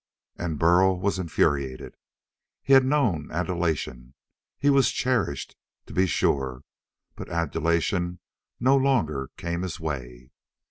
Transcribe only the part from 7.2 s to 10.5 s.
adulation no longer came his way.